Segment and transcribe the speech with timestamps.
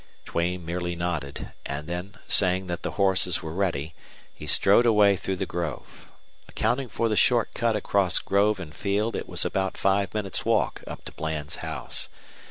[0.25, 3.93] Duane merely nodded, and then, saying that the horses were ready,
[4.33, 6.07] he strode away through the grove.
[6.47, 10.81] Accounting for the short cut across grove and field, it was about five minutes' walk
[10.87, 12.09] up to Bland's house.